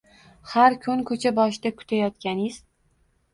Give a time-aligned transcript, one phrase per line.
[0.53, 2.59] Xar kun kucha boshida kutayotganiz